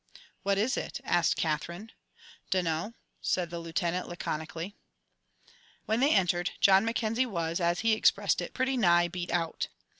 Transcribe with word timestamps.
"What 0.41 0.57
is 0.57 0.77
it?" 0.77 0.99
asked 1.03 1.35
Katherine. 1.35 1.91
"Dunno," 2.49 2.95
said 3.21 3.51
the 3.51 3.59
Lieutenant, 3.59 4.07
laconically. 4.09 4.75
When 5.85 5.99
they 5.99 6.11
entered, 6.11 6.53
John 6.59 6.83
Mackenzie 6.85 7.27
was, 7.27 7.59
as 7.59 7.81
he 7.81 7.93
expressed 7.93 8.41
it, 8.41 8.55
"pretty 8.55 8.77
nigh 8.77 9.09
beat 9.09 9.29
out." 9.29 9.67